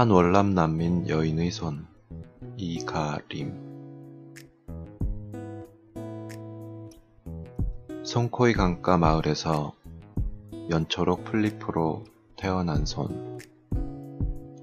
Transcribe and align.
한 0.00 0.10
월남 0.10 0.54
난민 0.54 1.10
여인의 1.10 1.50
손 1.50 1.86
이가림. 2.56 3.52
송코이 8.02 8.54
강가 8.54 8.96
마을에서 8.96 9.74
연초록 10.70 11.24
플리프로 11.24 12.04
태어난 12.36 12.86
손. 12.86 13.38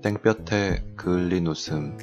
땡볕에 0.01 0.93
그을린 0.95 1.45
웃음 1.45 2.00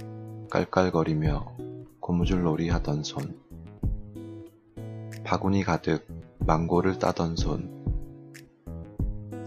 깔깔거리며 0.48 1.56
고무줄놀이 1.98 2.68
하던 2.68 3.02
손. 3.02 3.36
바구니 5.24 5.64
가득 5.64 6.06
망고를 6.38 7.00
따던 7.00 7.34
손. 7.34 7.84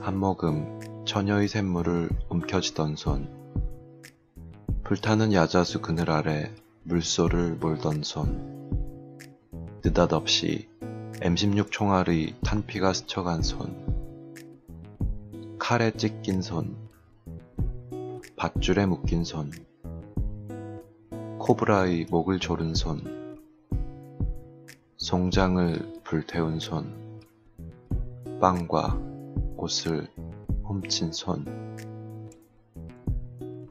한 0.01 0.17
모금 0.17 1.05
처녀의 1.05 1.47
샘물을 1.47 2.09
움켜쥐던 2.27 2.97
손 2.97 3.46
불타는 4.87 5.33
야자수 5.33 5.81
그늘 5.81 6.09
아래 6.09 6.49
물소를 6.83 7.55
몰던 7.55 8.03
손. 8.03 8.79
느닷없이 9.83 10.69
M16 11.19 11.71
총알의 11.71 12.35
탄피가 12.41 12.93
스쳐간 12.93 13.41
손. 13.41 13.75
칼에 15.59 15.91
찢긴 15.91 16.41
손. 16.41 16.77
밧줄에 18.37 18.85
묶인 18.85 19.25
손. 19.25 19.51
코브라의 21.39 22.05
목을 22.09 22.39
조른 22.39 22.73
손. 22.73 23.37
송장을 24.95 26.01
불태운 26.05 26.61
손. 26.61 27.19
빵과 28.39 28.97
옷을 29.57 30.07
훔친 30.63 31.11
손 31.11 31.43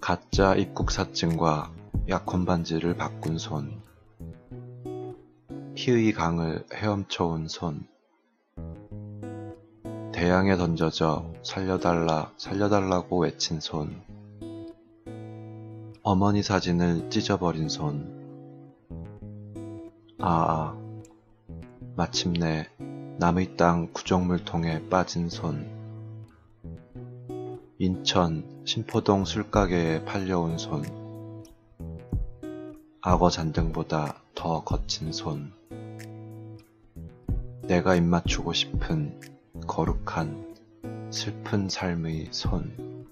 가짜 0.07 0.55
입국 0.55 0.93
사증과 0.93 1.73
약혼 2.09 2.45
반지를 2.45 2.97
바꾼 2.97 3.39
손. 3.39 3.83
피의 5.75 6.13
강을 6.13 6.65
헤엄쳐온 6.73 7.49
손. 7.49 7.89
대양에 10.13 10.57
던져져 10.57 11.33
살려달라 11.43 12.31
살려달라고 12.37 13.23
외친 13.23 13.59
손. 13.59 14.01
어머니 16.05 16.41
사진을 16.41 17.11
찢어버린 17.11 17.69
손. 17.69 18.07
아, 20.21 20.29
아 20.29 20.79
마침내 21.97 22.69
남의 23.19 23.57
땅 23.57 23.93
구정물통에 23.93 24.89
빠진 24.89 25.29
손 25.29 25.76
인천 27.79 28.43
신포동 28.65 29.27
술가게에 29.27 30.07
팔려온 30.07 30.57
손. 30.57 30.83
악어 33.03 33.29
잔등보다 33.29 34.23
더 34.35 34.65
거친 34.65 35.13
손. 35.13 35.53
내가 37.65 37.95
입맞추고 37.95 38.55
싶은 38.55 39.21
거룩한 39.67 40.57
슬픈 41.11 41.69
삶의 41.69 42.29
손 42.31 43.05